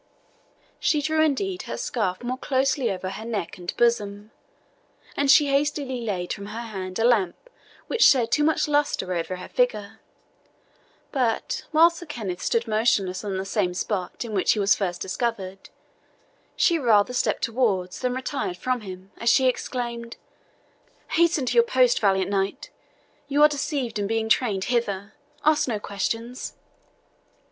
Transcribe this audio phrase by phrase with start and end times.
[0.79, 4.31] She drew, indeed, her scarf more closely over her neck and bosom,
[5.15, 7.35] and she hastily laid from her hand a lamp
[7.85, 9.99] which shed too much lustre over her figure;
[11.11, 15.01] but, while Sir Kenneth stood motionless on the same spot in which he was first
[15.01, 15.69] discovered,
[16.55, 20.17] she rather stepped towards than retired from him, as she exclaimed,
[21.09, 22.71] "Hasten to your post, valiant knight!
[23.27, 25.13] you are deceived in being trained hither
[25.45, 26.55] ask no questions."